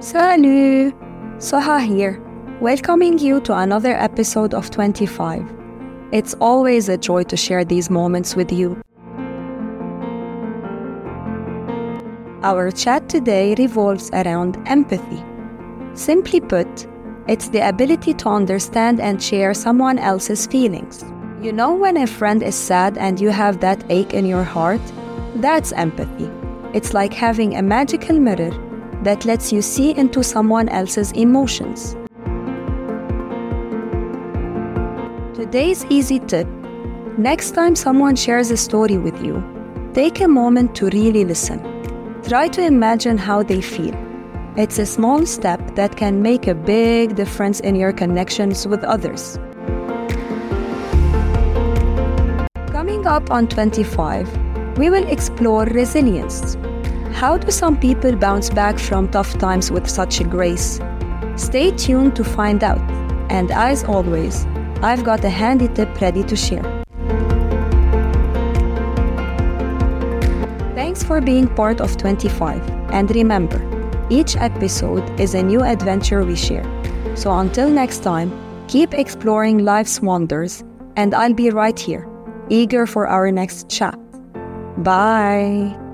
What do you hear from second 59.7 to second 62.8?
with such a grace? Stay tuned to find out.